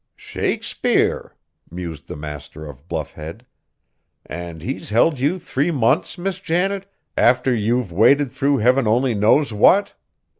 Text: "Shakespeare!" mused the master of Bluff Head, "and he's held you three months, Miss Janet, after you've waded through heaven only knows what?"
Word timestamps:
"Shakespeare!" 0.17 1.35
mused 1.69 2.07
the 2.07 2.15
master 2.15 2.65
of 2.65 2.87
Bluff 2.87 3.11
Head, 3.13 3.45
"and 4.25 4.63
he's 4.63 4.89
held 4.89 5.19
you 5.19 5.37
three 5.37 5.69
months, 5.69 6.17
Miss 6.17 6.39
Janet, 6.39 6.91
after 7.15 7.53
you've 7.53 7.91
waded 7.91 8.31
through 8.31 8.57
heaven 8.57 8.87
only 8.87 9.13
knows 9.13 9.53
what?" 9.53 9.93